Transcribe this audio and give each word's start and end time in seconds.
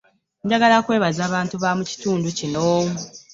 Njagala 0.45 0.77
kwebaza 0.85 1.23
bantu 1.33 1.55
bamukitundu 1.63 2.27
kino. 2.37 2.67